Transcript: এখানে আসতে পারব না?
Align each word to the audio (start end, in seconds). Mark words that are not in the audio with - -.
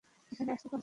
এখানে 0.31 0.49
আসতে 0.51 0.67
পারব 0.67 0.73
না? 0.73 0.79